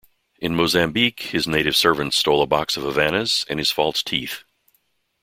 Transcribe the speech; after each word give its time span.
In 0.39 0.55
Mozambique, 0.55 1.19
his 1.31 1.45
native 1.47 1.75
servant 1.75 2.15
stole 2.15 2.41
a 2.41 2.47
box 2.47 2.75
of 2.75 2.81
Havanas 2.81 3.45
and 3.47 3.59
his 3.59 3.69
false 3.69 4.01
teeth. 4.01 4.43